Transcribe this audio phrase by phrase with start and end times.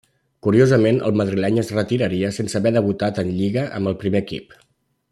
[0.45, 4.61] Curiosament, el madrileny es retiraria sense haver debutat en Lliga amb el primer equip.